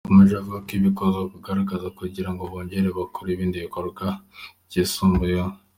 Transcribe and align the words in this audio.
Yakomeje 0.03 0.33
avuga 0.37 0.57
ko 0.67 0.69
bifuza 0.83 1.19
kuzagaruka 1.31 1.75
kugira 1.99 2.29
ngo 2.31 2.43
bongere 2.51 2.87
bakore 2.97 3.29
ibindi 3.31 3.63
bikorwa 3.65 4.05
byisumbuyeho. 4.67 5.51